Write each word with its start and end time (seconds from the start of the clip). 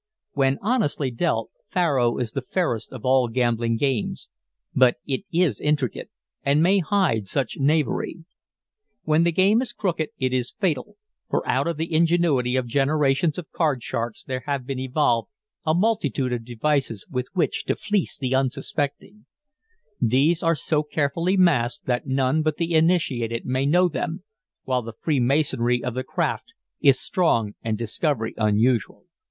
When 0.33 0.57
honestly 0.63 1.11
dealt, 1.11 1.51
faro 1.69 2.17
is 2.17 2.31
the 2.31 2.41
fairest 2.41 2.91
of 2.91 3.05
all 3.05 3.27
gambling 3.27 3.77
games, 3.77 4.29
but 4.73 4.95
it 5.05 5.25
is 5.31 5.61
intricate, 5.61 6.09
and 6.41 6.63
may 6.63 6.79
hide 6.79 7.27
much 7.35 7.59
knavery. 7.59 8.25
When 9.03 9.25
the 9.25 9.31
game 9.31 9.61
is 9.61 9.73
crooked, 9.73 10.09
it 10.17 10.33
is 10.33 10.55
fatal, 10.59 10.97
for 11.29 11.47
out 11.47 11.67
of 11.67 11.77
the 11.77 11.93
ingenuity 11.93 12.55
of 12.55 12.65
generations 12.65 13.37
of 13.37 13.51
card 13.51 13.83
sharks 13.83 14.23
there 14.23 14.39
have 14.47 14.65
been 14.65 14.79
evolved 14.79 15.29
a 15.67 15.75
multitude 15.75 16.33
of 16.33 16.43
devices 16.45 17.05
with 17.07 17.27
which 17.33 17.65
to 17.65 17.75
fleece 17.75 18.17
the 18.17 18.33
unsuspecting. 18.33 19.27
These 20.01 20.41
are 20.41 20.55
so 20.55 20.81
carefully 20.81 21.37
masked 21.37 21.85
that 21.85 22.07
none 22.07 22.41
but 22.41 22.57
the 22.57 22.73
initiated 22.73 23.45
may 23.45 23.67
know 23.67 23.87
them, 23.87 24.23
while 24.63 24.81
the 24.81 24.93
freemasonry 24.99 25.83
of 25.83 25.93
the 25.93 26.03
craft 26.03 26.55
is 26.79 26.99
strong 26.99 27.53
and 27.61 27.77
discovery 27.77 28.33
unusual. 28.37 29.05